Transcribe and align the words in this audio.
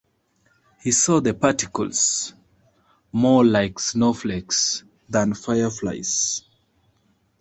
He 0.81 0.91
saw 0.93 1.21
the 1.21 1.35
particles 1.35 2.33
more 3.11 3.45
like 3.45 3.77
snowflakes 3.77 4.83
than 5.07 5.35
fireflies. 5.35 6.41